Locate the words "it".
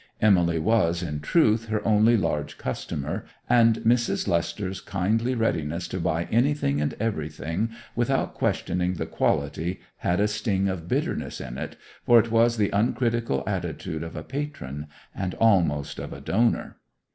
11.59-11.75, 12.19-12.31